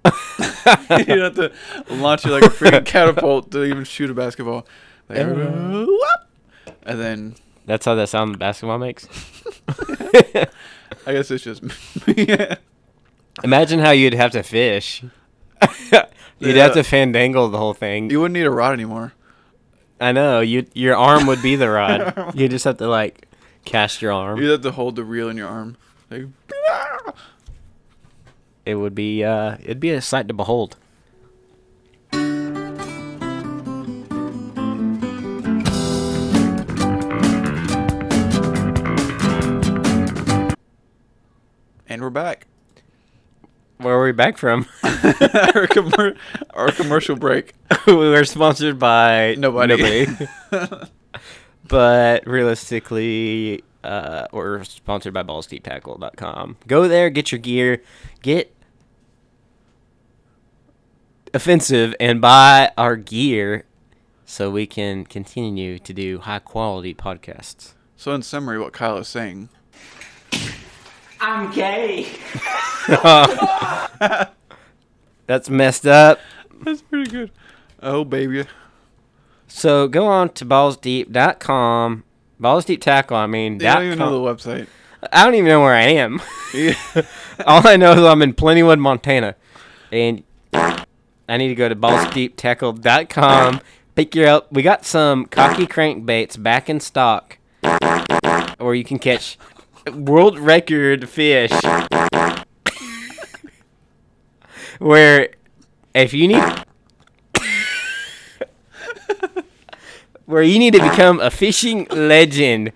[1.07, 1.53] you have to
[1.91, 4.67] launch it like a freaking catapult to even shoot a basketball.
[5.09, 5.87] Like, uh-huh.
[6.85, 7.35] and then
[7.67, 9.07] That's how that sound basketball makes.
[11.07, 11.63] I guess it's just.
[13.45, 15.03] Imagine how you'd have to fish.
[15.63, 16.65] you'd Yeah.
[16.65, 18.11] have to fandangle the whole thing.
[18.11, 19.13] you wouldn't need a rod anymore.
[20.01, 20.41] I know.
[20.41, 22.33] You your arm would be the rod.
[22.35, 23.29] you just have to like
[23.65, 24.41] cast your arm.
[24.41, 25.77] You'd have to hold the reel in your arm.
[26.11, 26.25] Like,
[28.67, 30.77] It would be uh it'd be a sight to behold.
[42.01, 42.47] And we're back.
[43.77, 44.67] Where are we back from?
[44.83, 46.17] our, commer-
[46.55, 47.53] our commercial break.
[47.87, 50.07] we were sponsored by Nobody.
[51.69, 56.57] but realistically, uh, we're sponsored by ballsdeeptackle.com.
[56.67, 57.83] Go there, get your gear,
[58.23, 58.55] get
[61.35, 63.67] offensive, and buy our gear
[64.25, 67.75] so we can continue to do high quality podcasts.
[67.95, 69.51] So, in summary, what Kyle is saying.
[71.21, 72.07] I'm gay.
[75.27, 76.19] That's messed up.
[76.63, 77.31] That's pretty good.
[77.83, 78.45] Oh, baby.
[79.47, 82.05] So go on to ballsdeep.com.
[82.39, 83.55] Balls Deep Tackle, I mean.
[83.55, 84.67] You dot don't even know the website.
[85.13, 86.23] I don't even know where I am.
[86.55, 86.75] Yeah.
[87.47, 89.35] All I know is I'm in Plentywood, Montana.
[89.93, 93.61] And I need to go to ballsdeeptackle.com.
[93.95, 94.53] Pick your up.
[94.53, 97.39] We got some cocky crankbaits back in stock
[98.59, 99.39] where you can catch
[99.95, 101.53] world record fish.
[104.79, 105.29] where
[105.95, 106.43] if you need
[110.25, 112.73] where you need to become a fishing legend,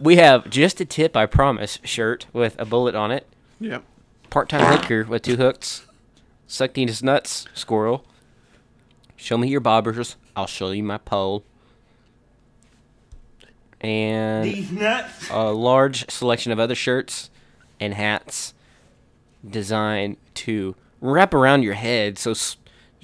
[0.00, 3.26] we have just a tip, I promise, shirt with a bullet on it.
[3.60, 3.84] Yep.
[4.30, 5.86] Part-time hooker with two hooks.
[6.46, 8.04] Sucking his nuts, squirrel.
[9.16, 10.16] Show me your bobbers.
[10.34, 11.44] I'll show you my pole.
[13.80, 14.80] And
[15.30, 17.30] a large selection of other shirts
[17.78, 18.54] and hats
[19.48, 22.56] designed to wrap around your head so s-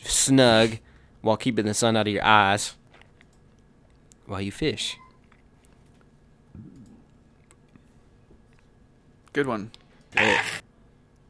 [0.02, 0.78] snug
[1.20, 2.74] while keeping the sun out of your eyes
[4.26, 4.96] while you fish.
[9.32, 9.70] Good one.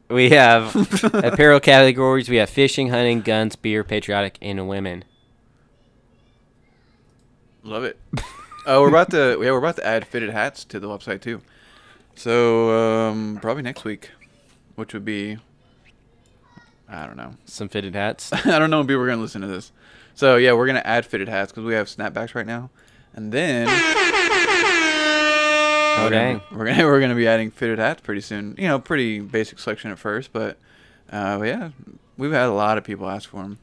[0.09, 0.75] We have
[1.13, 2.29] apparel categories.
[2.29, 5.03] We have fishing, hunting, guns, beer, patriotic, and women.
[7.63, 7.97] Love it.
[8.65, 11.41] Oh, we're about to yeah, we're about to add fitted hats to the website too.
[12.15, 12.69] So
[13.09, 14.11] um, probably next week,
[14.75, 15.37] which would be
[16.87, 17.33] I don't know.
[17.45, 18.31] Some fitted hats.
[18.45, 19.71] I don't know when people are gonna listen to this.
[20.15, 22.69] So yeah, we're gonna add fitted hats because we have snapbacks right now,
[23.13, 23.67] and then
[25.95, 26.37] Oh, we're dang.
[26.49, 28.55] gonna, we're gonna we're gonna be adding fitted hats pretty soon.
[28.57, 30.57] You know, pretty basic selection at first, but
[31.11, 31.69] uh, but yeah,
[32.17, 33.59] we've had a lot of people ask for them.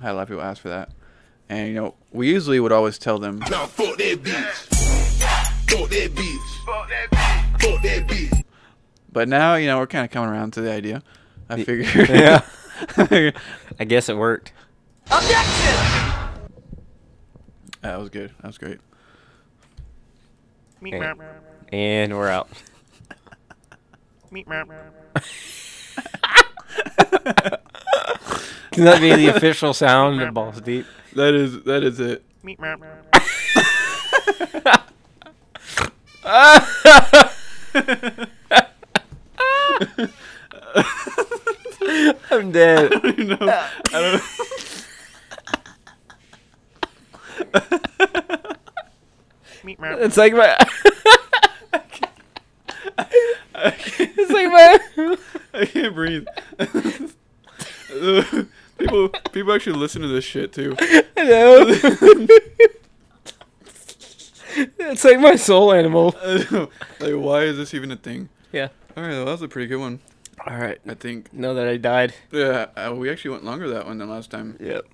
[0.00, 0.90] Had a lot of people ask for that,
[1.50, 4.44] and you know, we usually would always tell them Now fuck that bitch.
[5.68, 6.64] Fuck that bitch.
[6.64, 7.60] Fuck that bitch.
[7.60, 8.44] Fuck that bitch.
[9.12, 11.02] But now, you know, we're kind of coming around to the idea.
[11.48, 12.08] I figured.
[12.08, 12.42] Yeah.
[13.78, 14.52] I guess it worked.
[15.08, 16.30] that
[17.82, 18.32] was good.
[18.40, 18.78] That was great.
[20.82, 21.20] And,
[21.72, 22.48] and we're out.
[24.30, 24.44] Can
[28.84, 30.86] that be the official sound of Balls Deep?
[31.14, 32.24] That is that is it.
[42.30, 42.92] I'm dead.
[43.18, 44.22] you know, I don't.
[50.02, 50.56] It's like my.
[53.54, 54.78] it's like my.
[55.54, 56.26] I can't breathe.
[58.80, 60.74] People people actually listen to this shit too.
[60.80, 61.66] I know.
[64.78, 66.14] it's like my soul animal.
[66.50, 68.28] like, why is this even a thing?
[68.52, 68.68] Yeah.
[68.96, 70.00] All right, well, that was a pretty good one.
[70.46, 70.78] All right.
[70.86, 71.32] I think.
[71.32, 72.14] Know that I died.
[72.32, 74.56] Yeah, uh, we actually went longer that one than last time.
[74.60, 74.86] Yep.